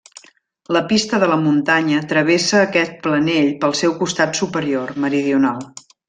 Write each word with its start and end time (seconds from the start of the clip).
La 0.75 0.79
Pista 0.91 1.17
de 1.23 1.27
la 1.31 1.35
Muntanya 1.41 1.99
travessa 2.13 2.61
aquest 2.69 2.95
planell 3.05 3.51
pel 3.65 3.75
seu 3.83 3.93
costat 4.03 4.39
superior, 4.43 4.95
meridional. 5.05 5.61